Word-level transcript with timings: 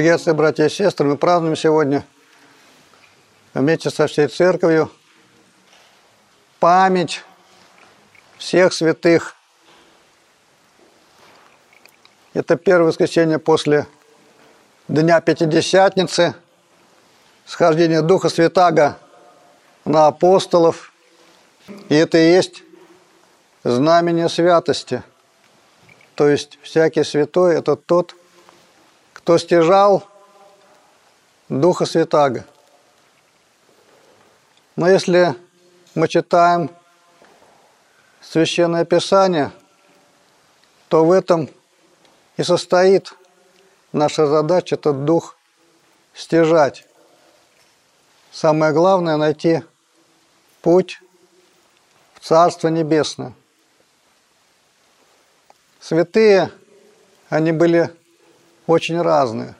Дорогие 0.00 0.14
отцы, 0.14 0.32
братья 0.32 0.64
и 0.64 0.70
сестры, 0.70 1.06
мы 1.06 1.18
празднуем 1.18 1.56
сегодня 1.56 2.06
вместе 3.52 3.90
со 3.90 4.06
всей 4.06 4.28
церковью 4.28 4.90
память 6.58 7.22
всех 8.38 8.72
святых. 8.72 9.36
Это 12.32 12.56
первое 12.56 12.86
воскресенье 12.86 13.38
после 13.38 13.86
Дня 14.88 15.20
Пятидесятницы, 15.20 16.34
схождения 17.44 18.00
Духа 18.00 18.30
Святаго 18.30 18.96
на 19.84 20.06
апостолов. 20.06 20.94
И 21.90 21.94
это 21.94 22.16
и 22.16 22.32
есть 22.32 22.62
знамение 23.64 24.30
святости. 24.30 25.02
То 26.14 26.26
есть 26.26 26.58
всякий 26.62 27.04
святой– 27.04 27.54
это 27.58 27.76
тот, 27.76 28.14
кто 29.30 29.38
стяжал 29.38 30.02
Духа 31.48 31.86
Святаго. 31.86 32.44
Но 34.74 34.90
если 34.90 35.36
мы 35.94 36.08
читаем 36.08 36.68
Священное 38.20 38.84
Писание, 38.84 39.52
то 40.88 41.04
в 41.04 41.12
этом 41.12 41.48
и 42.38 42.42
состоит 42.42 43.14
наша 43.92 44.26
задача 44.26 44.74
этот 44.74 45.04
дух 45.04 45.36
стяжать. 46.12 46.84
Самое 48.32 48.72
главное– 48.72 49.16
найти 49.16 49.62
путь 50.60 51.00
в 52.14 52.26
Царство 52.26 52.66
Небесное. 52.66 53.32
Святые, 55.78 56.50
они 57.28 57.52
были 57.52 57.94
очень 58.70 59.02
разные. 59.02 59.56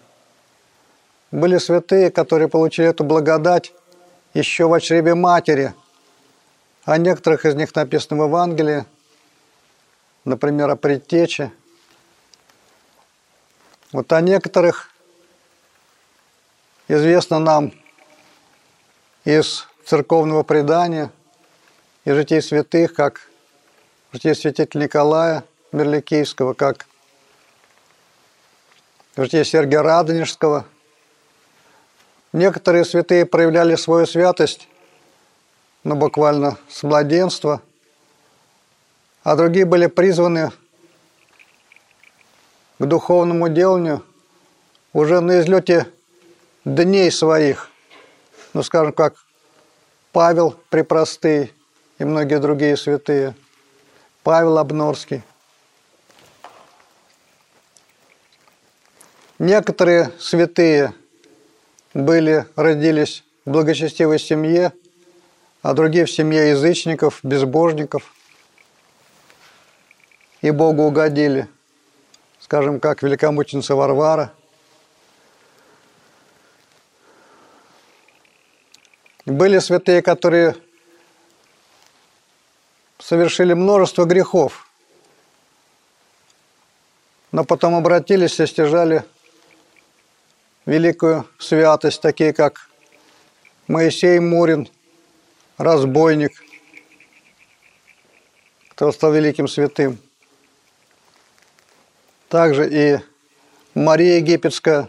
Были 1.33 1.59
святые, 1.59 2.11
которые 2.11 2.49
получили 2.49 2.89
эту 2.89 3.03
благодать 3.03 3.73
еще 4.35 4.69
в 4.69 4.81
чреве 4.81 5.17
матери. 5.17 5.75
О 6.85 6.97
некоторых 6.97 7.45
из 7.45 7.57
них 7.57 7.75
написано 7.75 8.23
в 8.23 8.27
Евангелии, 8.27 8.85
например, 10.25 10.71
о 10.71 10.77
предтече. 10.77 11.51
Вот 13.91 14.13
о 14.13 14.21
некоторых 14.21 14.91
известно 16.87 17.41
нам 17.41 17.73
из 19.25 19.67
церковного 19.85 20.45
предания 20.45 21.11
и 22.05 22.13
житий 22.13 22.41
святых, 22.41 22.95
как 22.95 23.29
житие 24.13 24.37
святителя 24.37 24.85
Николая 24.85 25.43
Мерликийского, 25.73 26.55
как 26.55 26.87
житие 29.17 29.45
Сергия 29.45 29.83
Радонежского. 29.83 30.67
Некоторые 32.33 32.85
святые 32.85 33.27
проявляли 33.27 33.75
свою 33.75 34.07
святость, 34.07 34.69
ну, 35.83 35.97
буквально 35.97 36.59
с 36.69 36.83
младенства, 36.83 37.61
а 39.25 39.35
другие 39.37 39.65
были 39.65 39.87
призваны 39.87 40.53
к 42.79 42.87
духовному 42.87 43.49
деланию 43.49 44.05
уже 44.93 45.21
на 45.21 45.41
излете 45.41 45.87
дней 46.65 47.11
своих, 47.11 47.69
ну, 48.55 48.63
скажем, 48.63 48.93
как 48.93 49.15
Павел 50.13 50.55
Препростый 50.71 51.53
и 51.99 52.05
многие 52.05 52.39
другие 52.39 52.77
святые, 52.77 53.35
Павел 54.23 54.59
Обнорский. 54.59 55.23
Некоторые 59.41 60.13
святые 60.19 60.93
были, 61.95 62.45
родились 62.57 63.25
в 63.47 63.53
благочестивой 63.53 64.19
семье, 64.19 64.71
а 65.63 65.73
другие 65.73 66.05
в 66.05 66.11
семье 66.11 66.51
язычников, 66.51 67.21
безбожников, 67.23 68.15
и 70.43 70.51
Богу 70.51 70.83
угодили, 70.83 71.49
скажем, 72.39 72.81
как 72.81 73.03
великомученица 73.03 73.75
Варвара. 73.75 74.35
Были 79.25 79.59
святые, 79.59 80.03
которые 80.03 80.55
совершили 82.99 83.55
множество 83.55 84.05
грехов, 84.05 84.69
но 87.33 87.45
потом 87.45 87.75
обратились 87.75 88.39
и 88.39 88.47
стяжали 88.47 89.03
великую 90.67 91.27
святость, 91.39 92.01
такие 92.01 92.33
как 92.33 92.69
Моисей 93.67 94.19
Мурин, 94.19 94.69
разбойник, 95.59 96.33
кто 98.71 98.93
стал 98.93 99.13
великим 99.13 99.49
святым. 99.49 99.99
Также 102.29 102.69
и 102.71 102.99
Мария 103.75 104.19
Египетская, 104.19 104.89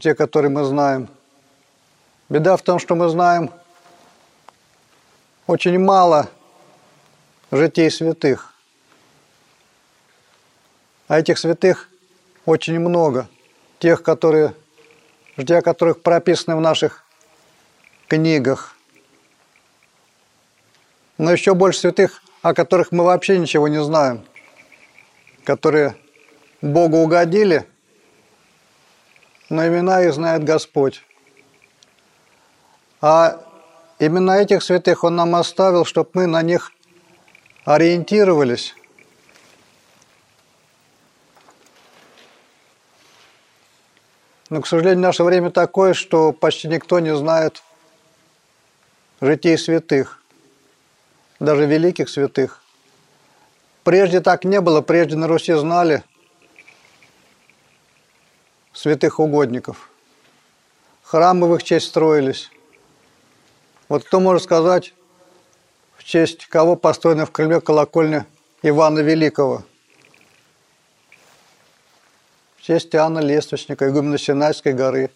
те, 0.00 0.14
которые 0.14 0.50
мы 0.50 0.64
знаем. 0.64 1.08
Беда 2.28 2.56
в 2.56 2.62
том, 2.62 2.78
что 2.78 2.94
мы 2.94 3.08
знаем 3.08 3.50
очень 5.46 5.78
мало 5.78 6.30
житий 7.50 7.90
святых. 7.90 8.54
А 11.06 11.18
этих 11.18 11.38
святых 11.38 11.90
очень 12.46 12.78
много– 12.78 13.28
тех, 13.84 14.02
которые, 14.02 14.54
жития 15.36 15.60
которых 15.60 16.00
прописаны 16.00 16.56
в 16.56 16.60
наших 16.62 17.04
книгах. 18.08 18.78
Но 21.18 21.30
еще 21.30 21.52
больше 21.52 21.80
святых, 21.80 22.22
о 22.40 22.54
которых 22.54 22.92
мы 22.92 23.04
вообще 23.04 23.36
ничего 23.36 23.68
не 23.68 23.82
знаем, 23.82 24.24
которые 25.44 25.96
Богу 26.62 26.96
угодили, 26.96 27.66
но 29.50 29.66
имена 29.66 30.02
их 30.02 30.14
знает 30.14 30.44
Господь. 30.44 31.02
А 33.02 33.44
именно 33.98 34.30
этих 34.30 34.62
святых 34.62 35.04
Он 35.04 35.14
нам 35.16 35.36
оставил, 35.36 35.84
чтобы 35.84 36.08
мы 36.14 36.26
на 36.26 36.40
них 36.40 36.72
ориентировались 37.66 38.74
Но, 44.54 44.60
к 44.60 44.68
сожалению, 44.68 45.00
наше 45.00 45.24
время 45.24 45.50
такое, 45.50 45.94
что 45.94 46.30
почти 46.30 46.68
никто 46.68 47.00
не 47.00 47.12
знает 47.16 47.60
житий 49.20 49.58
святых, 49.58 50.22
даже 51.40 51.66
великих 51.66 52.08
святых. 52.08 52.62
Прежде 53.82 54.20
так 54.20 54.44
не 54.44 54.60
было, 54.60 54.80
прежде 54.80 55.16
на 55.16 55.26
Руси 55.26 55.54
знали 55.54 56.04
святых 58.72 59.18
угодников. 59.18 59.90
Храмы 61.02 61.48
в 61.48 61.56
их 61.56 61.64
честь 61.64 61.88
строились. 61.88 62.48
Вот 63.88 64.04
кто 64.04 64.20
может 64.20 64.44
сказать, 64.44 64.94
в 65.96 66.04
честь 66.04 66.46
кого 66.46 66.76
построена 66.76 67.26
в 67.26 67.32
Крыле 67.32 67.60
колокольня 67.60 68.24
Ивана 68.62 69.00
Великого– 69.00 69.64
честь 72.66 72.94
Иоанна 72.94 73.18
Лествичника, 73.18 73.88
игумена 73.88 74.16
Синайской 74.16 74.72
горы 74.72 75.04
и 75.04 75.10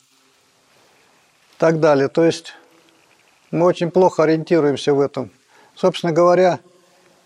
так 1.57 1.81
далее. 1.81 2.09
То 2.09 2.25
есть 2.25 2.53
мы 3.51 3.65
очень 3.65 3.91
плохо 3.91 4.25
ориентируемся 4.25 4.93
в 4.93 5.01
этом. 5.01 5.31
Собственно 5.75 6.13
говоря, 6.13 6.61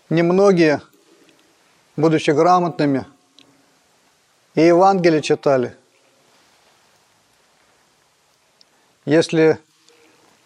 немногие, 0.09 0.81
будучи 1.97 2.31
грамотными, 2.31 3.05
и 4.55 4.61
Евангелие 4.61 5.21
читали. 5.21 5.75
Если 9.03 9.57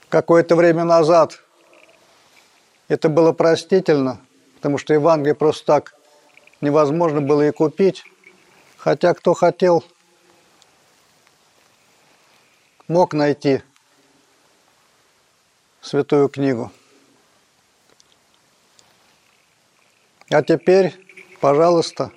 какое-то 0.09 0.55
время 0.55 0.85
назад 0.85 1.43
это 2.87 3.09
было 3.09 3.31
простительно, 3.31 4.19
потому 4.55 4.79
что 4.79 4.95
Евангелие 4.95 5.35
просто 5.35 5.65
так 5.65 5.93
невозможно 6.61 7.21
было 7.21 7.47
и 7.47 7.51
купить, 7.51 8.03
Хотя 8.77 9.13
кто 9.15 9.33
хотел, 9.33 9.83
мог 12.87 13.13
найти 13.13 13.63
святую 15.81 16.29
книгу. 16.29 16.71
А 20.29 20.43
теперь, 20.43 20.93
пожалуйста, 21.41 22.11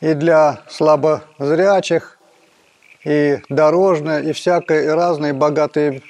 и 0.00 0.14
для 0.14 0.64
слабозрячих, 0.68 2.18
и 3.04 3.40
дорожное, 3.48 4.22
и 4.22 4.32
всякое, 4.32 4.84
и 4.84 4.88
разное, 4.88 5.30
и 5.30 5.34
богатое, 5.34 6.02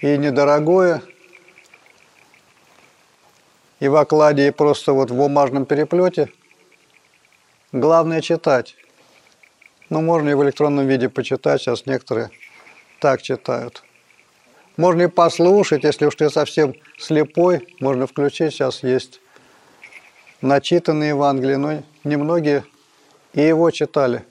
и 0.00 0.16
недорогое, 0.16 1.02
и 3.80 3.88
в 3.88 3.96
окладе, 3.96 4.46
и 4.46 4.52
просто 4.52 4.92
вот 4.92 5.10
в 5.10 5.16
бумажном 5.16 5.66
переплете– 5.66 6.30
Главное 7.74 8.20
читать. 8.20 8.76
Ну, 9.90 10.00
можно 10.00 10.28
и 10.28 10.34
в 10.34 10.44
электронном 10.44 10.86
виде 10.86 11.08
почитать, 11.08 11.60
сейчас 11.60 11.86
некоторые 11.86 12.30
так 13.00 13.20
читают. 13.20 13.82
Можно 14.76 15.02
и 15.02 15.06
послушать, 15.08 15.82
если 15.82 16.06
уж 16.06 16.14
ты 16.14 16.30
совсем 16.30 16.76
слепой, 17.00 17.66
можно 17.80 18.06
включить, 18.06 18.52
сейчас 18.52 18.84
есть 18.84 19.20
начитанные 20.40 21.08
Евангелие, 21.08 21.56
но 21.56 21.82
немногие 22.04 22.64
и 23.32 23.40
его 23.40 23.68
читали. 23.72 24.24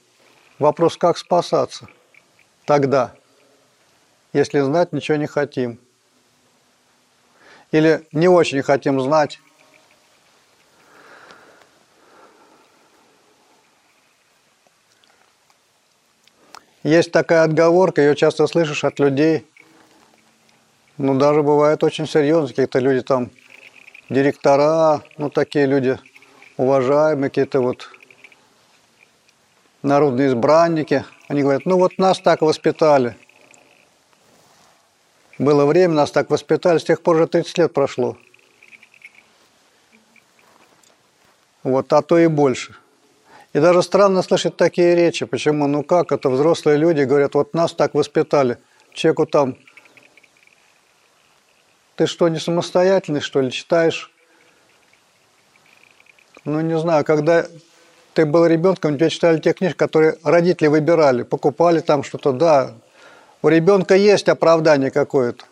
Вопрос, 0.58 0.96
как 0.96 1.18
спасаться 1.18 1.90
тогда, 2.64 3.14
если 4.32 4.62
знать 4.62 4.94
ничего 4.94 5.18
не 5.18 5.28
хотим. 5.28 5.82
Или 7.74 8.08
не 8.14 8.30
очень 8.30 8.62
хотим 8.62 9.02
знать. 9.02 9.42
Есть 16.84 17.14
такая 17.14 17.44
отговорка, 17.44 18.02
ее 18.02 18.14
часто 18.14 18.46
слышишь 18.46 18.84
от 18.84 19.00
людей, 19.00 19.48
ну 20.98 21.18
даже 21.18 21.42
бывает 21.42 21.82
очень 21.82 22.06
серьезно, 22.06 22.50
какие-то 22.50 22.80
люди 22.80 23.02
там, 23.02 23.32
директора, 24.10 25.02
ну 25.18 25.30
такие 25.30 25.66
люди 25.66 25.98
уважаемые, 26.58 27.30
какие-то 27.30 27.62
вот 27.62 27.90
народные 29.82 30.28
избранники, 30.28 31.06
они 31.30 31.42
говорят, 31.42 31.66
ну 31.66 31.78
вот 31.78 31.98
нас 31.98 32.20
так 32.20 32.42
воспитали. 32.42 33.16
Было 35.40 35.66
время, 35.66 35.94
нас 35.94 36.12
так 36.12 36.30
воспитали, 36.30 36.80
с 36.80 36.84
тех 36.84 37.02
пор 37.02 37.16
уже 37.16 37.28
30 37.28 37.58
лет 37.60 37.74
прошло. 37.74 38.18
Вот, 41.64 41.92
а 41.94 42.02
то 42.02 42.20
и 42.20 42.28
больше. 42.28 42.76
И 43.54 43.60
даже 43.60 43.84
странно 43.84 44.24
слышать 44.24 44.58
такие 44.58 44.96
речи. 44.96 45.26
Почему? 45.26 45.68
Ну 45.68 45.84
как 45.84 46.12
это? 46.12 46.30
Взрослые 46.30 46.78
люди 46.78 47.04
говорят, 47.04 47.36
вот 47.36 47.54
нас 47.54 47.72
так 47.74 47.94
воспитали. 47.94 48.58
Человеку 48.94 49.28
там, 49.28 49.58
ты 51.96 52.08
что, 52.08 52.28
не 52.28 52.40
самостоятельный, 52.40 53.22
что 53.22 53.42
ли, 53.42 53.52
читаешь? 53.52 54.12
Ну, 56.46 56.60
не 56.62 56.78
знаю, 56.78 57.06
когда 57.06 57.46
ты 58.14 58.26
был 58.26 58.46
ребенком, 58.48 58.98
тебе 58.98 59.10
читали 59.10 59.40
те 59.40 59.54
книжки, 59.54 59.78
которые 59.78 60.18
родители 60.24 60.68
выбирали, 60.68 61.24
покупали 61.24 61.80
там 61.80 62.04
что-то, 62.04 62.32
да. 62.32 62.74
У 63.42 63.48
ребенка 63.48 63.96
есть 63.96 64.30
оправдание 64.30 64.90
какое-то. 64.90 65.46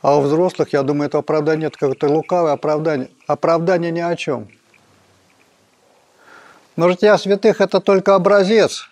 А 0.00 0.16
у 0.16 0.20
взрослых, 0.22 0.72
я 0.72 0.82
думаю, 0.82 1.08
это 1.08 1.18
оправдание 1.18 1.68
это 1.68 1.78
какое-то 1.78 2.08
лукавое 2.08 2.52
оправдание. 2.52 3.10
Оправдание 3.26 3.90
ни 3.90 4.00
о 4.00 4.14
чем. 4.16 4.48
Но 6.78 6.88
жития 6.88 7.18
святых– 7.18 7.60
это 7.60 7.80
только 7.80 8.14
образец. 8.14 8.88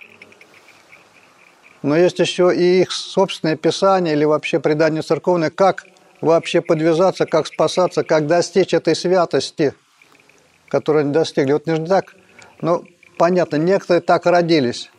Но 1.81 1.97
есть 1.97 2.19
еще 2.19 2.55
и 2.55 2.83
их 2.83 2.93
собственное 2.93 3.57
писание 3.57 4.15
или 4.15 4.25
вообще 4.25 4.61
предание 4.61 5.01
церковное, 5.01 5.49
как 5.49 5.87
вообще 6.21 6.61
подвязаться, 6.61 7.25
как 7.25 7.47
спасаться, 7.47 8.05
как 8.05 8.27
достичь 8.27 8.75
этой 8.75 8.95
святости– 8.95 9.73
которые 10.69 11.03
они 11.03 11.13
достигли. 11.13 11.53
Вот 11.53 11.67
не 11.67 11.87
так, 11.87 12.15
ну, 12.61 12.85
понятно, 13.19 13.57
некоторые 13.57 14.01
так 14.01 14.27
родились. 14.27 14.91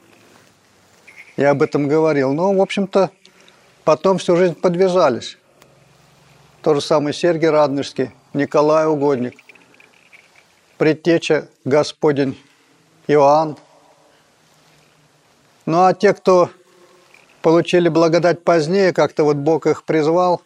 Я 1.36 1.52
об 1.52 1.62
этом 1.62 1.88
говорил. 1.88 2.34
Но, 2.34 2.54
в 2.54 2.62
общем-то, 2.62 3.12
потом 3.84 4.18
всю 4.18 4.36
жизнь 4.36 4.56
подвязались. 4.56 5.38
То 6.62 6.74
же 6.74 6.82
самое 6.82 7.14
Сергий 7.14 7.50
Радонежский, 7.50 8.12
Николай 8.34 8.88
Угодник, 8.88 9.36
предтеча 10.78 11.48
Господень 11.64 12.38
Иоанн. 13.08 13.58
Ну 15.66 15.84
а 15.84 15.94
те, 15.94 16.14
кто 16.14 16.50
получили 17.42 17.90
благодать 17.90 18.44
позднее, 18.44 18.94
как-то 18.94 19.24
вот 19.24 19.38
Бог 19.38 19.66
их 19.66 19.84
призвал 19.84 20.42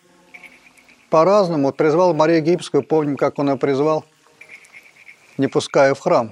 по-разному. 1.10 1.72
Призвал 1.72 2.14
Марию 2.14 2.38
Египетскую, 2.38 2.84
помним, 2.84 3.18
как 3.18 3.40
он 3.40 3.50
ее 3.50 3.58
призвал 3.58 4.06
не 5.38 5.48
пуская 5.48 5.94
в 5.94 6.00
храм. 6.00 6.32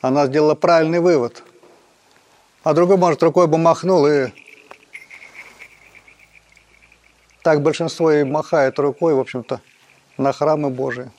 Она 0.00 0.26
сделала 0.26 0.54
правильный 0.54 1.00
вывод. 1.00 1.42
А 2.62 2.72
другой, 2.72 2.96
может, 2.96 3.22
рукой 3.22 3.46
бы 3.46 3.58
махнул 3.58 4.06
и 4.06 4.28
так 7.42 7.62
большинство 7.62 8.12
и 8.12 8.22
махает 8.22 8.78
рукой, 8.78 9.14
в 9.14 9.18
общем-то, 9.18 9.60
на 10.18 10.32
храмы 10.32 10.70
Божии. 10.70 11.10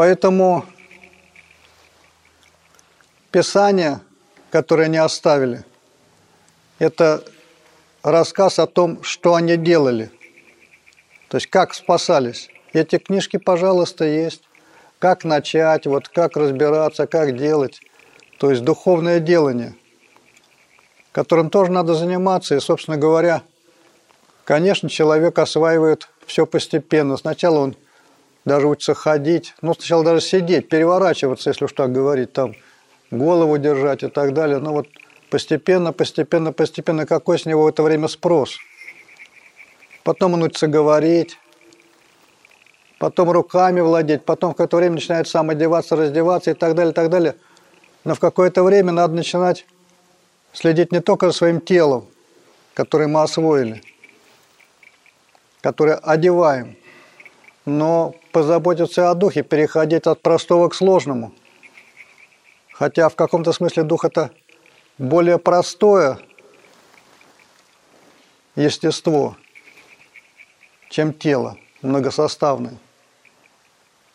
Поэтому 0.00 0.64
Писание, 3.30 4.00
которое 4.50 4.84
они 4.84 4.96
оставили, 4.96 5.62
это 6.78 7.22
рассказ 8.02 8.58
о 8.58 8.66
том, 8.66 9.02
что 9.02 9.34
они 9.34 9.58
делали, 9.58 10.10
то 11.28 11.36
есть 11.36 11.48
как 11.48 11.74
спасались. 11.74 12.48
Эти 12.72 12.96
книжки, 12.96 13.36
пожалуйста, 13.36 14.06
есть. 14.06 14.40
Как 14.98 15.24
начать, 15.24 15.86
вот 15.86 16.08
как 16.08 16.34
разбираться, 16.34 17.06
как 17.06 17.36
делать. 17.36 17.82
То 18.38 18.48
есть 18.50 18.64
духовное 18.64 19.20
делание, 19.20 19.74
которым 21.12 21.50
тоже 21.50 21.72
надо 21.72 21.92
заниматься. 21.92 22.54
И, 22.54 22.60
собственно 22.60 22.96
говоря, 22.96 23.42
конечно, 24.46 24.88
человек 24.88 25.38
осваивает 25.38 26.08
все 26.24 26.46
постепенно. 26.46 27.18
Сначала 27.18 27.58
он 27.58 27.76
даже 28.44 28.66
учится 28.66 28.94
ходить, 28.94 29.54
ну, 29.62 29.74
сначала 29.74 30.04
даже 30.04 30.20
сидеть, 30.20 30.68
переворачиваться, 30.68 31.50
если 31.50 31.64
уж 31.64 31.72
так 31.72 31.92
говорить, 31.92 32.32
там, 32.32 32.54
голову 33.10 33.58
держать 33.58 34.02
и 34.02 34.08
так 34.08 34.32
далее. 34.32 34.58
Но 34.58 34.72
вот 34.72 34.88
постепенно, 35.30 35.92
постепенно, 35.92 36.52
постепенно, 36.52 37.06
какой 37.06 37.38
с 37.38 37.46
него 37.46 37.64
в 37.64 37.68
это 37.68 37.82
время 37.82 38.08
спрос. 38.08 38.56
Потом 40.02 40.34
он 40.34 40.42
учится 40.42 40.66
говорить, 40.66 41.38
потом 42.98 43.30
руками 43.30 43.80
владеть, 43.80 44.24
потом 44.24 44.50
в 44.50 44.54
какое-то 44.54 44.76
время 44.78 44.94
начинает 44.94 45.28
сам 45.28 45.50
одеваться, 45.50 45.96
раздеваться 45.96 46.52
и 46.52 46.54
так 46.54 46.74
далее, 46.74 46.92
и 46.92 46.94
так 46.94 47.10
далее. 47.10 47.36
Но 48.04 48.14
в 48.14 48.20
какое-то 48.20 48.62
время 48.62 48.92
надо 48.92 49.14
начинать 49.14 49.66
следить 50.52 50.90
не 50.90 51.00
только 51.00 51.26
за 51.26 51.32
своим 51.32 51.60
телом, 51.60 52.06
которое 52.72 53.08
мы 53.08 53.22
освоили, 53.22 53.82
которое 55.60 55.96
одеваем, 55.96 56.76
но 57.66 58.14
позаботиться 58.32 59.10
о 59.10 59.14
духе, 59.14 59.42
переходить 59.42 60.06
от 60.06 60.22
простого 60.22 60.68
к 60.68 60.74
сложному. 60.74 61.32
Хотя 62.72 63.08
в 63.08 63.16
каком-то 63.16 63.52
смысле 63.52 63.82
дух– 63.82 64.04
это 64.06 64.30
более 64.98 65.38
простое 65.38 66.18
естество, 68.56 69.36
чем 70.88 71.12
тело 71.12 71.56
многосоставное. 71.82 72.78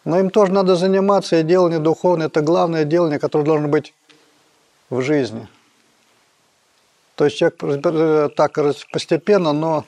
Но 0.03 0.19
им 0.19 0.29
тоже 0.29 0.51
надо 0.51 0.75
заниматься, 0.75 1.39
и 1.39 1.43
делание 1.43 1.79
духовное– 1.79 2.27
это 2.27 2.41
главное 2.41 2.85
делание, 2.85 3.19
которое 3.19 3.43
должно 3.43 3.67
быть 3.67 3.93
в 4.89 5.01
жизни. 5.01 5.47
То 7.15 7.25
есть 7.25 7.37
человек 7.37 8.35
так 8.35 8.53
постепенно, 8.91 9.53
но 9.53 9.85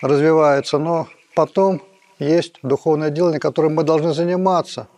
развивается, 0.00 0.78
но 0.78 1.08
потом 1.34 1.82
есть 2.18 2.56
духовное 2.62 3.10
делание, 3.10 3.40
которым 3.40 3.74
мы 3.74 3.82
должны 3.82 4.12
заниматься. 4.12 4.88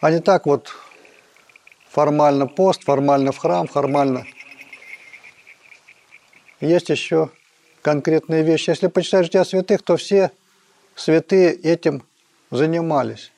А 0.00 0.10
не 0.10 0.20
так 0.20 0.46
вот 0.46 0.72
формально 1.90 2.46
пост, 2.46 2.84
формально 2.84 3.32
в 3.32 3.38
храм, 3.38 3.66
формально. 3.66 4.26
Есть 6.60 6.90
еще 6.90 7.30
конкретные 7.82 8.42
вещи. 8.42 8.70
Если 8.70 8.88
почитать 8.88 9.26
жития 9.26 9.44
святых, 9.44 9.82
то 9.82 9.96
все– 9.96 10.30
святые 10.96 11.52
этим 11.52 12.02
занимались. 12.50 13.30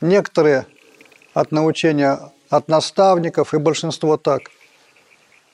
Некоторые 0.00 0.66
от 1.34 1.50
научения 1.50 2.32
от 2.50 2.68
наставников, 2.68 3.54
и 3.54 3.58
большинство 3.58 4.16
так, 4.18 4.42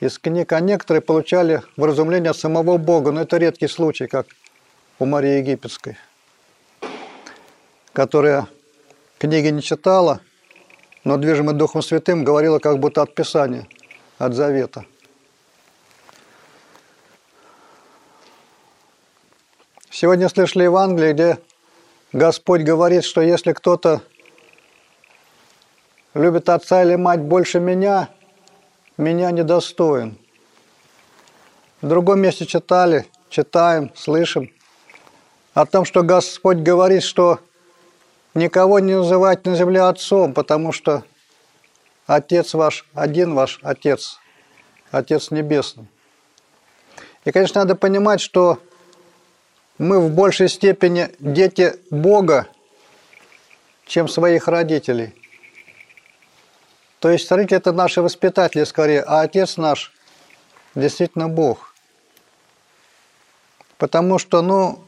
из 0.00 0.18
книг, 0.18 0.52
а 0.52 0.60
некоторые 0.60 1.00
получали 1.00 1.62
вразумление 1.76 2.30
от 2.30 2.36
самого 2.36 2.76
Бога, 2.76 3.12
но 3.12 3.22
это 3.22 3.36
редкий 3.36 3.68
случай, 3.68 4.06
как 4.06 4.26
у 4.98 5.06
Марии 5.06 5.38
Египетской, 5.38 5.96
которая 7.92 8.46
книги 9.18 9.48
не 9.48 9.62
читала, 9.62 10.20
но 11.04 11.16
движимый 11.16 11.54
Духом 11.54 11.82
Святым 11.82 12.24
говорила 12.24 12.58
как 12.58 12.78
будто 12.78 13.02
от 13.02 13.14
Писания, 13.14 13.66
от 14.18 14.34
Завета– 14.34 14.84
Сегодня 20.00 20.28
слышали 20.28 20.62
Евангелие, 20.62 21.12
где 21.12 21.38
Господь 22.12 22.60
говорит, 22.60 23.02
что 23.02 23.20
если 23.20 23.52
кто-то 23.52 24.00
любит 26.14 26.48
отца 26.48 26.84
или 26.84 26.94
мать 26.94 27.18
больше 27.18 27.58
меня, 27.58 28.08
меня 28.96 29.32
недостоин. 29.32 30.16
В 31.80 31.88
другом 31.88 32.20
месте 32.20 32.46
читали, 32.46 33.06
читаем, 33.28 33.90
слышим 33.96 34.52
о 35.58 35.66
том, 35.66 35.84
что 35.84 36.04
Господь 36.04 36.58
говорит, 36.58 37.02
что 37.02 37.40
никого 38.34 38.78
не 38.78 38.94
называть 38.94 39.44
на 39.44 39.56
земле 39.56 39.82
отцом, 39.82 40.32
потому 40.32 40.70
что 40.70 41.02
Отец 42.06 42.54
ваш, 42.54 42.86
один 42.94 43.34
ваш 43.34 43.58
Отец, 43.62 44.20
Отец 44.92 45.32
Небесный. 45.32 45.88
И, 47.24 47.32
конечно, 47.32 47.62
надо 47.62 47.74
понимать, 47.74 48.20
что 48.20 48.60
мы 49.78 49.98
в 49.98 50.12
большей 50.12 50.48
степени 50.48 51.10
дети 51.18 51.74
Бога, 51.90 52.46
чем 53.84 54.06
своих 54.06 54.46
родителей. 54.46 55.12
То 57.00 57.10
есть 57.10 57.28
родители– 57.32 57.56
это 57.58 57.72
наши 57.72 58.00
воспитатели 58.00 58.62
скорее, 58.62 59.02
а 59.02 59.22
Отец 59.22 59.56
наш 59.56 59.92
действительно 60.76 61.28
Бог. 61.28 61.74
Потому 63.76 64.20
что, 64.20 64.40
ну, 64.40 64.84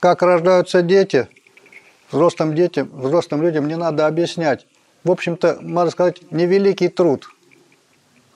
как 0.00 0.22
рождаются 0.22 0.82
дети, 0.82 1.28
взрослым 2.10 2.54
детям, 2.54 2.90
взрослым 2.92 3.42
людям 3.42 3.68
не 3.68 3.76
надо 3.76 4.06
объяснять. 4.06 4.66
В 5.04 5.10
общем-то, 5.10 5.58
можно 5.60 5.90
сказать, 5.90 6.32
невеликий 6.32 6.88
труд. 6.88 7.28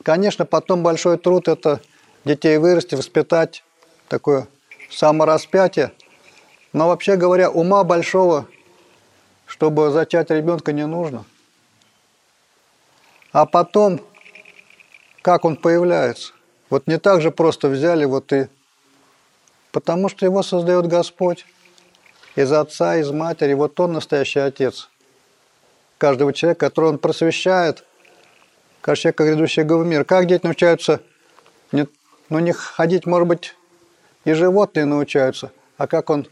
Конечно, 0.02 0.44
потом 0.44 0.82
большой 0.82 1.16
труд– 1.16 1.48
это 1.48 1.80
детей 2.24 2.58
вырасти, 2.58 2.94
воспитать, 2.94 3.64
такое 4.08 4.46
самораспятие. 4.90 5.92
Но 6.74 6.88
вообще 6.88 7.16
говоря, 7.16 7.50
ума 7.50 7.82
большого, 7.84 8.46
чтобы 9.46 9.90
зачать 9.90 10.30
ребенка, 10.30 10.72
не 10.72 10.86
нужно. 10.86 11.24
А 13.32 13.46
потом, 13.46 14.00
как 15.22 15.44
он 15.44 15.56
появляется? 15.56 16.34
Вот 16.68 16.86
не 16.86 16.98
так 16.98 17.20
же 17.22 17.30
просто 17.30 17.68
взяли 17.68 18.04
вот 18.04 18.32
и... 18.32 18.48
Потому 19.74 20.08
что 20.08 20.24
его 20.24 20.44
создает 20.44 20.86
Господь 20.86 21.44
из 22.36 22.52
отца, 22.52 22.96
из 22.98 23.10
матери. 23.10 23.54
Вот 23.54 23.78
он 23.80 23.92
настоящий 23.92 24.38
отец 24.38 24.88
каждого 25.98 26.32
человека, 26.32 26.66
который 26.66 26.90
он 26.90 26.98
просвещает, 26.98 27.84
каждого 28.80 29.02
человека, 29.02 29.24
грядущего 29.24 29.78
в 29.78 29.84
мир. 29.84 30.04
Как 30.04 30.26
дети 30.26 30.44
научаются, 30.44 31.00
не, 31.72 31.88
ну 32.28 32.38
не 32.38 32.52
ходить, 32.52 33.04
может 33.04 33.26
быть, 33.26 33.56
и 34.24 34.32
животные 34.32 34.84
научаются, 34.84 35.50
а 35.76 35.88
как 35.88 36.08
он 36.08 36.28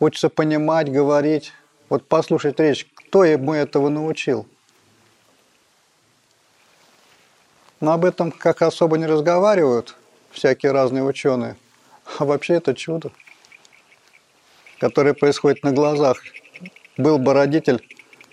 учится 0.00 0.28
понимать, 0.28 0.90
говорить. 0.90 1.52
Вот 1.88 2.08
послушать 2.08 2.58
речь, 2.58 2.84
кто 2.96 3.22
ему 3.22 3.54
этого 3.54 3.90
научил? 3.90 4.44
Но 7.78 7.92
об 7.92 8.04
этом 8.04 8.32
как 8.32 8.62
особо 8.62 8.98
не 8.98 9.06
разговаривают 9.06 9.94
всякие 10.32 10.72
разные 10.72 11.04
ученые. 11.04 11.54
А 12.18 12.24
вообще 12.24 12.54
это 12.54 12.74
чудо, 12.74 13.10
которое 14.78 15.12
происходит 15.12 15.64
на 15.64 15.72
глазах. 15.72 16.22
Был 16.96 17.18
бы 17.18 17.34
родитель 17.34 17.86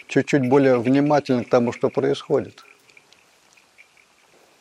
чуть-чуть 0.08 0.48
более 0.48 0.78
внимательный 0.78 1.44
к 1.44 1.50
тому, 1.50 1.74
что 1.74 1.90
происходит. 1.90 2.64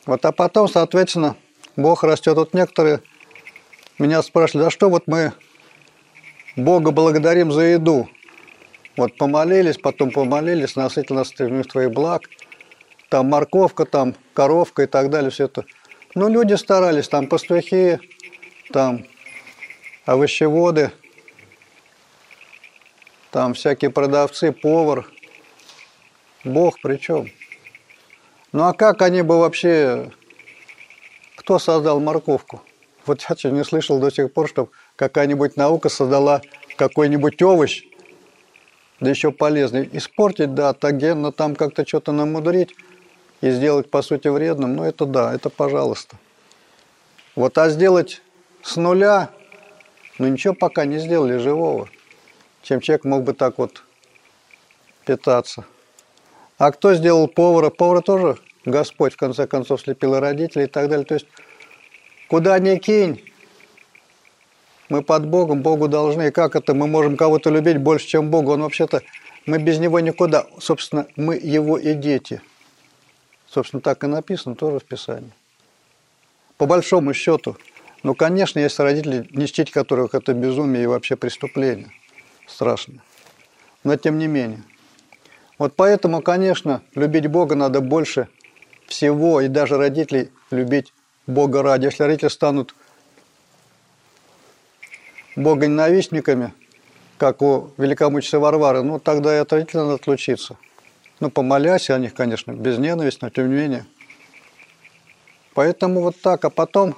Вот, 0.05 0.25
а 0.25 0.31
потом, 0.31 0.67
соответственно, 0.67 1.37
Бог 1.77 2.03
растет. 2.03 2.35
Вот 2.35 2.53
некоторые 2.53 3.01
меня 3.97 4.21
спрашивали, 4.21 4.65
да 4.65 4.69
что 4.69 4.89
вот 4.89 5.03
мы 5.07 5.31
Бога 6.55 6.91
благодарим 6.91 7.51
за 7.51 7.61
еду. 7.61 8.09
Вот 8.97 9.17
помолились, 9.17 9.77
потом 9.77 10.11
помолились, 10.11 10.75
насытил 10.75 11.15
нас 11.15 11.31
твоих 11.31 11.91
благ. 11.91 12.23
Там 13.09 13.27
морковка, 13.27 13.85
там 13.85 14.15
коровка 14.33 14.83
и 14.83 14.87
так 14.87 15.09
далее, 15.09 15.31
все 15.31 15.45
это. 15.45 15.65
Ну, 16.15 16.29
люди 16.29 16.53
старались, 16.53 17.07
там 17.07 17.27
пастухи, 17.27 17.99
там 18.73 19.05
овощеводы, 20.05 20.91
там 23.31 23.53
всякие 23.53 23.91
продавцы, 23.91 24.51
повар. 24.51 25.07
Бог 26.43 26.75
причем. 26.81 27.29
Ну 28.51 28.63
а 28.63 28.73
как 28.73 29.01
они 29.01 29.21
бы 29.21 29.39
вообще... 29.39 30.11
Кто 31.35 31.59
создал 31.59 31.99
морковку? 31.99 32.61
Вот 33.05 33.25
я 33.43 33.51
не 33.51 33.63
слышал 33.63 33.99
до 33.99 34.09
сих 34.09 34.33
пор, 34.33 34.47
чтобы 34.47 34.69
какая-нибудь 34.95 35.55
наука 35.57 35.89
создала 35.89 36.41
какой-нибудь 36.77 37.41
овощ, 37.41 37.83
да 38.99 39.09
еще 39.09 39.31
полезный. 39.31 39.89
Испортить, 39.91 40.55
да, 40.55 40.73
тагенно 40.73 41.31
там 41.31 41.55
как-то 41.55 41.85
что-то 41.85 42.11
намудрить 42.11 42.75
и 43.41 43.51
сделать, 43.51 43.91
по 43.91 44.01
сути, 44.01 44.29
вредным, 44.29 44.75
ну 44.75 44.83
это 44.83 45.05
да, 45.05 45.33
это 45.33 45.49
пожалуйста. 45.49 46.17
Вот, 47.35 47.57
а 47.57 47.69
сделать 47.69 48.21
с 48.63 48.77
нуля, 48.77 49.29
ну 50.17 50.27
ничего 50.27 50.53
пока 50.53 50.85
не 50.85 50.97
сделали 50.97 51.37
живого, 51.37 51.89
чем 52.61 52.79
человек 52.79 53.05
мог 53.05 53.23
бы 53.23 53.33
так 53.33 53.57
вот 53.57 53.83
питаться. 55.05 55.65
А 56.57 56.71
кто 56.71 56.93
сделал 56.95 57.27
повара? 57.27 57.69
Повара 57.69 58.01
тоже 58.01 58.37
Господь, 58.65 59.13
в 59.13 59.17
конце 59.17 59.47
концов, 59.47 59.81
слепил 59.81 60.19
родителей 60.19 60.65
и 60.65 60.67
так 60.67 60.87
далее. 60.89 61.05
То 61.05 61.15
есть, 61.15 61.27
куда 62.29 62.57
ни 62.59 62.77
кинь, 62.77 63.21
мы 64.89 65.01
под 65.01 65.25
Богом, 65.25 65.61
Богу 65.61 65.87
должны. 65.87 66.27
И 66.27 66.31
как 66.31 66.55
это 66.55 66.73
мы 66.73 66.87
можем 66.87 67.17
кого-то 67.17 67.49
любить 67.49 67.77
больше, 67.77 68.07
чем 68.07 68.29
Бога? 68.29 68.51
Он 68.51 68.61
вообще-то, 68.61 69.01
мы 69.45 69.57
без 69.57 69.79
Него 69.79 69.99
никуда. 69.99 70.45
Собственно, 70.59 71.07
мы 71.15 71.35
Его 71.35 71.77
и 71.77 71.93
дети. 71.93 72.41
Собственно, 73.47 73.81
так 73.81 74.03
и 74.03 74.07
написано 74.07 74.55
тоже 74.55 74.79
в 74.79 74.85
Писании. 74.85 75.31
По 76.57 76.65
большому 76.65 77.13
счету. 77.13 77.57
Ну, 78.03 78.15
конечно, 78.15 78.59
есть 78.59 78.77
родители, 78.79 79.27
не 79.31 79.47
которых 79.47 80.13
это 80.13 80.33
безумие 80.33 80.83
и 80.83 80.87
вообще 80.87 81.15
преступление. 81.15 81.89
Страшно. 82.47 83.01
Но 83.85 83.95
тем 83.95 84.17
не 84.17 84.27
менее. 84.27 84.61
Вот 85.57 85.75
поэтому, 85.75 86.21
конечно, 86.21 86.81
любить 86.95 87.27
Бога 87.27 87.55
надо 87.55 87.79
больше 87.79 88.27
всего, 88.87 89.39
и 89.39 89.47
даже 89.47 89.77
родителей 89.77 90.31
любить 90.51 90.93
Бога 91.27 91.63
ради. 91.63 91.85
Если 91.85 92.03
родители 92.03 92.27
станут 92.27 92.75
богоненавистниками, 95.37 96.53
как 97.17 97.41
у 97.41 97.71
великомученицы 97.77 98.39
Варвары, 98.39 98.83
ну 98.83 98.99
тогда 98.99 99.33
и 99.33 99.39
от 99.39 99.53
родителей 99.53 99.83
надо 99.83 99.93
отлучиться. 99.95 100.57
Ну, 101.21 101.31
помолясь 101.31 101.89
о 101.89 101.97
них, 101.97 102.13
конечно, 102.13 102.51
без 102.51 102.77
ненависти, 102.77 103.19
но 103.21 103.29
тем 103.29 103.49
не 103.49 103.55
менее. 103.55 103.85
Поэтому 105.53 106.01
вот 106.01 106.19
так. 106.19 106.43
А 106.43 106.49
потом 106.49 106.95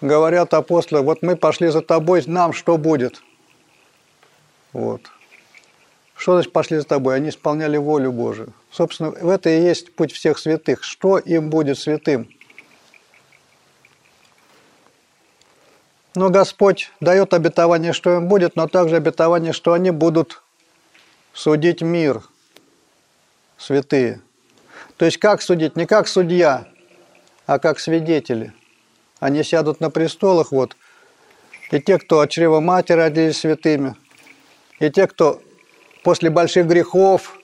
говорят 0.00 0.54
апостолы, 0.54 1.02
вот 1.02 1.22
мы 1.22 1.36
пошли 1.36 1.68
за 1.68 1.82
тобой, 1.82 2.22
нам 2.26 2.52
что 2.52 2.76
будет? 2.76 3.22
Вот. 4.72 5.02
Что 6.14 6.34
значит 6.34 6.52
пошли 6.52 6.78
за 6.78 6.84
тобой? 6.84 7.16
Они 7.16 7.30
исполняли 7.30 7.76
волю 7.76 8.12
Божию. 8.12 8.52
Собственно, 8.70 9.10
в 9.10 9.28
это 9.28 9.48
и 9.48 9.62
есть 9.62 9.94
путь 9.94 10.12
всех 10.12 10.38
святых. 10.38 10.84
Что 10.84 11.18
им 11.18 11.48
будет 11.48 11.78
святым? 11.78 12.28
Но 16.14 16.28
Господь 16.28 16.90
дает 17.00 17.32
обетование, 17.32 17.92
что 17.92 18.16
им 18.16 18.28
будет, 18.28 18.56
но 18.56 18.66
также 18.68 18.96
обетование, 18.96 19.52
что 19.52 19.72
они 19.72 19.90
будут 19.90 20.42
судить 21.32 21.82
мир, 21.82 22.22
святые. 23.56 24.20
То 24.96 25.04
есть 25.04 25.18
как 25.18 25.40
судить? 25.40 25.76
Не 25.76 25.86
как 25.86 26.08
судья, 26.08 26.66
а 27.46 27.58
как 27.58 27.78
свидетели. 27.78 28.52
Они 29.20 29.44
сядут 29.44 29.80
на 29.80 29.90
престолах, 29.90 30.50
вот, 30.50 30.76
и 31.70 31.78
те, 31.78 31.98
кто 31.98 32.20
от 32.20 32.30
чрева 32.30 32.60
матери 32.60 32.96
родились 32.96 33.38
святыми, 33.38 33.94
и 34.80 34.90
те, 34.90 35.06
кто 35.06 35.40
после 36.02 36.30
больших 36.30 36.66
грехов 36.66 37.38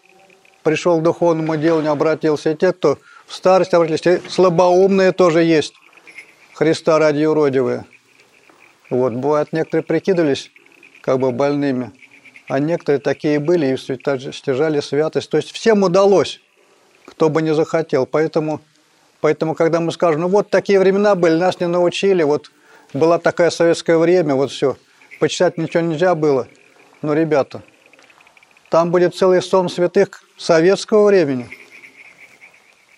пришел 0.62 0.98
к 0.98 1.02
духовному 1.02 1.56
делу, 1.56 1.80
не 1.80 1.88
обратился. 1.88 2.50
И 2.50 2.56
те, 2.56 2.72
кто 2.72 2.98
в 3.26 3.34
старости 3.34 3.74
обратились, 3.76 4.06
и 4.06 4.28
слабоумные 4.28 5.12
тоже 5.12 5.44
есть, 5.44 5.74
Христа 6.54 6.98
ради 6.98 7.24
уродивые. 7.24 7.84
Вот, 8.88 9.12
бывает, 9.12 9.52
некоторые 9.52 9.84
прикидывались 9.84 10.50
как 11.02 11.18
бы 11.18 11.30
больными, 11.30 11.92
а 12.48 12.58
некоторые 12.58 13.00
такие 13.00 13.38
были 13.38 13.74
и 13.74 13.76
стяжали 13.76 14.80
святость. 14.80 15.28
То 15.30 15.36
есть 15.36 15.52
всем 15.52 15.82
удалось, 15.82 16.40
кто 17.04 17.28
бы 17.28 17.42
не 17.42 17.54
захотел. 17.54 18.06
Поэтому, 18.06 18.60
поэтому 19.20 19.54
когда 19.54 19.80
мы 19.80 19.92
скажем, 19.92 20.22
ну 20.22 20.28
вот 20.28 20.50
такие 20.50 20.78
времена 20.78 21.14
были, 21.14 21.34
нас 21.34 21.60
не 21.60 21.66
научили, 21.66 22.22
вот 22.22 22.50
была 22.92 23.18
такая 23.18 23.50
советское 23.50 23.98
время, 23.98 24.34
вот 24.34 24.50
все, 24.50 24.76
почитать 25.20 25.58
ничего 25.58 25.82
нельзя 25.82 26.14
было. 26.14 26.48
Но, 27.02 27.12
ребята, 27.12 27.62
там 28.70 28.90
будет 28.90 29.14
целый 29.14 29.42
сон 29.42 29.68
святых 29.68 30.22
советского 30.36 31.06
времени. 31.06 31.48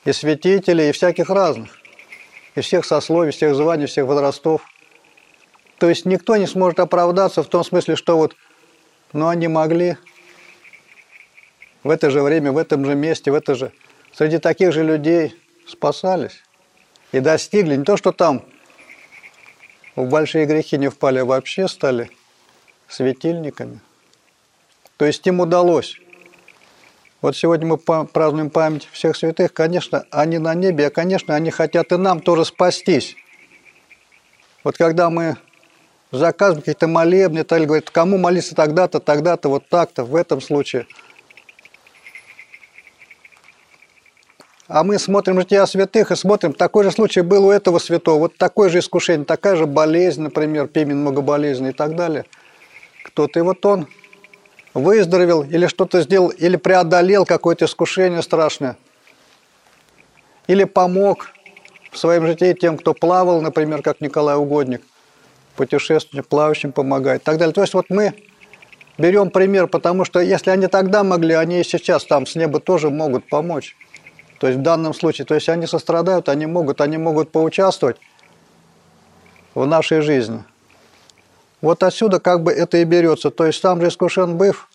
И 0.04 0.12
святителей, 0.12 0.88
и 0.88 0.92
всяких 0.92 1.28
разных. 1.28 1.78
И 2.54 2.60
всех 2.60 2.84
сословий, 2.84 3.32
всех 3.32 3.54
званий, 3.54 3.86
всех 3.86 4.06
возрастов. 4.06 4.62
То 5.78 5.88
есть 5.88 6.06
никто 6.06 6.36
не 6.36 6.46
сможет 6.46 6.80
оправдаться 6.80 7.42
в 7.42 7.46
том 7.46 7.64
смысле, 7.64 7.96
что 7.96 8.16
вот, 8.16 8.34
ну 9.12 9.28
они 9.28 9.48
могли 9.48 9.96
в 11.84 11.90
это 11.90 12.10
же 12.10 12.22
время, 12.22 12.52
в 12.52 12.58
этом 12.58 12.84
же 12.84 12.94
месте, 12.94 13.30
в 13.30 13.34
это 13.34 13.54
же, 13.54 13.72
среди 14.12 14.38
таких 14.38 14.72
же 14.72 14.82
людей 14.82 15.36
спасались. 15.68 16.42
И 17.12 17.20
достигли 17.20 17.76
не 17.76 17.84
то, 17.84 17.96
что 17.96 18.12
там 18.12 18.44
в 19.96 20.08
большие 20.08 20.46
грехи 20.46 20.78
не 20.78 20.88
впали, 20.88 21.18
а 21.18 21.24
вообще 21.24 21.68
стали 21.68 22.10
светильниками. 22.88 23.80
То 24.96 25.04
есть 25.04 25.26
им 25.26 25.40
удалось. 25.40 25.96
Вот 27.20 27.36
сегодня 27.36 27.66
мы 27.66 27.78
празднуем 27.78 28.50
память 28.50 28.88
всех 28.92 29.16
святых. 29.16 29.52
Конечно, 29.52 30.04
они 30.10 30.38
на 30.38 30.54
небе, 30.54 30.86
а, 30.86 30.90
конечно, 30.90 31.34
они 31.34 31.50
хотят 31.50 31.92
и 31.92 31.96
нам 31.96 32.20
тоже 32.20 32.44
спастись. 32.44 33.16
Вот 34.62 34.76
когда 34.76 35.10
мы 35.10 35.36
заказываем 36.12 36.62
какие-то 36.62 36.86
молебны, 36.88 37.44
то 37.44 37.58
говорит, 37.58 37.90
кому 37.90 38.18
молиться 38.18 38.54
тогда-то, 38.54 39.00
тогда-то, 39.00 39.48
вот 39.48 39.68
так-то, 39.68 40.04
в 40.04 40.14
этом 40.14 40.40
случае. 40.40 40.86
А 44.68 44.84
мы 44.84 44.98
смотрим 44.98 45.40
жития 45.40 45.64
святых 45.64 46.10
и 46.10 46.16
смотрим, 46.16 46.52
такой 46.52 46.84
же 46.84 46.90
случай 46.90 47.22
был 47.22 47.46
у 47.46 47.50
этого 47.50 47.78
святого, 47.78 48.18
вот 48.18 48.36
такое 48.36 48.68
же 48.68 48.80
искушение, 48.80 49.24
такая 49.24 49.56
же 49.56 49.64
болезнь, 49.64 50.20
например, 50.20 50.66
Пимен 50.68 51.00
многоболезненный 51.00 51.70
и 51.70 51.72
так 51.72 51.96
далее. 51.96 52.26
Кто-то, 53.02 53.38
и 53.38 53.42
вот 53.42 53.64
он 53.64 53.88
выздоровел 54.74 55.42
или 55.42 55.66
что-то 55.68 56.02
сделал, 56.02 56.28
или 56.28 56.56
преодолел 56.56 57.24
какое-то 57.24 57.64
искушение 57.64 58.20
страшное, 58.20 58.76
или 60.48 60.64
помог 60.64 61.30
в 61.90 61.96
своем 61.96 62.26
житии 62.26 62.52
тем, 62.52 62.76
кто 62.76 62.92
плавал, 62.92 63.40
например, 63.40 63.80
как 63.80 64.02
Николай 64.02 64.36
Угодник, 64.36 64.82
путешественник, 65.56 66.26
плавающим 66.26 66.72
помогает 66.72 67.22
и 67.22 67.24
так 67.24 67.38
далее. 67.38 67.54
То 67.54 67.62
есть 67.62 67.72
вот 67.72 67.86
мы 67.88 68.12
берем 68.98 69.30
пример, 69.30 69.66
потому 69.66 70.04
что 70.04 70.20
если 70.20 70.50
они 70.50 70.66
тогда 70.66 71.04
могли, 71.04 71.32
они 71.32 71.60
и 71.60 71.64
сейчас 71.64 72.04
там 72.04 72.26
с 72.26 72.34
неба 72.34 72.60
тоже 72.60 72.90
могут 72.90 73.30
помочь. 73.30 73.74
То 74.38 74.46
есть 74.46 74.58
в 74.58 74.62
данном 74.62 74.94
случае, 74.94 75.26
то 75.26 75.34
есть 75.34 75.48
они 75.48 75.66
сострадают, 75.66 76.28
они 76.28 76.46
могут, 76.46 76.80
они 76.80 76.96
могут 76.96 77.30
поучаствовать 77.30 77.96
в 79.54 79.66
нашей 79.66 80.00
жизни. 80.00 80.44
Вот 81.60 81.82
отсюда 81.82 82.20
как 82.20 82.42
бы 82.42 82.52
это 82.52 82.78
и 82.78 82.84
берется. 82.84 83.30
То 83.30 83.46
есть 83.46 83.60
сам 83.60 83.80
же 83.80 83.88
искушен 83.88 84.36
быв, 84.36 84.68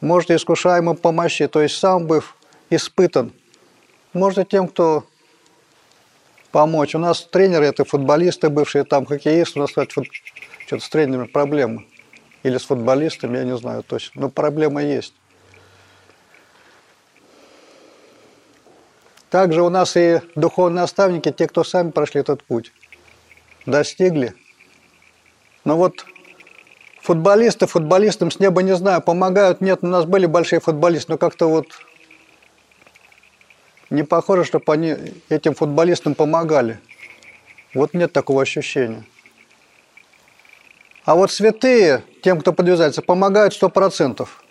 может 0.00 0.30
искушаемым 0.30 0.96
помощи, 0.96 1.46
то 1.46 1.60
есть 1.60 1.76
сам 1.76 2.06
быв 2.06 2.34
испытан. 2.70 3.32
Может 4.14 4.48
тем, 4.48 4.68
кто 4.68 5.04
помочь. 6.50 6.94
У 6.94 6.98
нас 6.98 7.22
тренеры 7.22 7.66
это 7.66 7.84
футболисты 7.84 8.48
бывшие, 8.48 8.84
там 8.84 9.04
хоккеисты, 9.04 9.58
у 9.58 9.62
нас, 9.62 9.70
кстати, 9.70 9.90
что-то 10.66 10.82
с 10.82 10.88
тренерами 10.88 11.26
проблемы. 11.26 11.86
Или 12.42 12.56
с 12.56 12.64
футболистами, 12.64 13.36
я 13.36 13.44
не 13.44 13.56
знаю 13.56 13.82
точно. 13.82 14.22
Но 14.22 14.28
проблема 14.30 14.82
есть. 14.82 15.12
Также 19.30 19.62
у 19.62 19.68
нас 19.68 19.96
и 19.96 20.20
духовные 20.34 20.82
наставники, 20.82 21.30
те, 21.30 21.46
кто 21.46 21.64
сами 21.64 21.90
прошли 21.90 22.20
этот 22.20 22.42
путь, 22.42 22.72
достигли 23.66 24.34
но 25.68 25.76
вот 25.76 26.06
футболисты 27.02 27.66
футболистам 27.66 28.30
с 28.30 28.40
неба 28.40 28.62
не 28.62 28.74
знаю, 28.74 29.02
помогают. 29.02 29.60
Нет, 29.60 29.80
у 29.82 29.86
нас 29.86 30.06
были 30.06 30.24
большие 30.24 30.60
футболисты, 30.60 31.12
но 31.12 31.18
как-то 31.18 31.46
вот 31.46 31.66
не 33.90 34.02
похоже, 34.02 34.44
чтобы 34.44 34.72
они 34.72 34.96
этим 35.28 35.54
футболистам 35.54 36.14
помогали. 36.14 36.78
Вот 37.74 37.92
нет 37.92 38.14
такого 38.14 38.40
ощущения. 38.40 39.04
А 41.04 41.14
вот 41.14 41.30
святые, 41.30 42.02
тем, 42.22 42.40
кто 42.40 42.54
подвязается, 42.54 43.02
помогают 43.02 43.52
сто 43.52 43.68
процентов. 43.68 44.42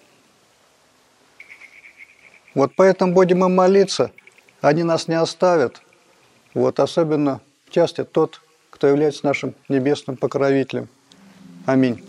Вот 2.54 2.74
поэтому 2.76 3.14
будем 3.14 3.44
им 3.44 3.56
молиться, 3.56 4.12
они 4.62 4.84
нас 4.84 5.08
не 5.08 5.16
оставят. 5.16 5.82
Вот 6.54 6.80
особенно 6.80 7.42
часто 7.70 8.06
тот, 8.06 8.42
кто 8.70 8.88
является 8.88 9.26
нашим 9.26 9.54
небесным 9.70 10.18
покровителем. 10.18 10.88
Аминь. 11.66 12.04